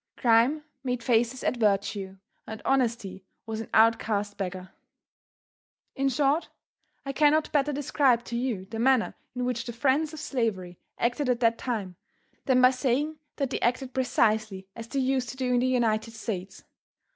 [0.17, 2.17] Crime made faces at virtue,
[2.47, 4.71] and honesty was an outcast beggar.
[5.95, 6.49] In short,
[7.05, 11.29] I cannot better describe to you the manner in which the friends of slavery acted
[11.29, 11.97] at that time,
[12.45, 16.13] than by saying that they acted precisely as they used to do in the United
[16.15, 16.63] States.